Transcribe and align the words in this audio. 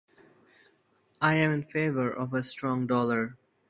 I 1.21 1.35
am 1.35 1.51
in 1.51 1.61
favor 1.61 2.09
of 2.09 2.33
a 2.33 2.41
strong 2.41 2.87
dollar. 2.87 3.37